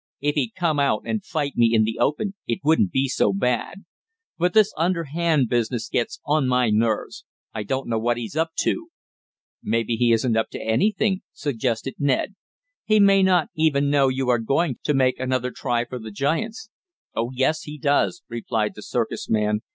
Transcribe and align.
If 0.19 0.33
he'd 0.33 0.55
come 0.55 0.79
out 0.79 1.03
and 1.05 1.23
fight 1.23 1.53
me 1.55 1.75
in 1.75 1.83
the 1.83 1.99
open 1.99 2.33
it 2.47 2.61
wouldn't 2.63 2.89
be 2.91 3.07
so 3.07 3.31
bad. 3.33 3.85
But 4.39 4.55
this 4.55 4.73
underhand 4.75 5.47
business 5.47 5.89
gets 5.89 6.19
on 6.25 6.47
my 6.47 6.71
nerves. 6.71 7.23
I 7.53 7.61
don't 7.61 7.87
know 7.87 7.99
what 7.99 8.17
he's 8.17 8.35
up 8.35 8.49
to." 8.61 8.89
"Maybe 9.61 9.95
he 9.95 10.11
isn't 10.11 10.35
up 10.35 10.49
to 10.53 10.59
anything," 10.59 11.21
suggested 11.33 11.97
Ned. 11.99 12.33
"He 12.83 12.99
may 12.99 13.21
not 13.21 13.49
even 13.53 13.91
know 13.91 14.07
you 14.07 14.27
are 14.29 14.39
going 14.39 14.79
to 14.85 14.95
make 14.95 15.19
another 15.19 15.51
try 15.55 15.85
for 15.85 15.99
the 15.99 16.09
giants." 16.09 16.71
"Oh, 17.15 17.29
yes, 17.31 17.61
he 17.61 17.77
does," 17.77 18.23
replied 18.27 18.73
the 18.73 18.81
circus 18.81 19.29
man. 19.29 19.59